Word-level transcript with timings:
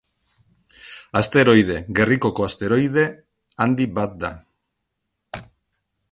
Asteroide 1.19 1.75
gerrikoko 1.99 2.45
asteroide 2.47 3.03
handi 3.65 3.87
bat 3.99 4.17
da. 4.25 4.33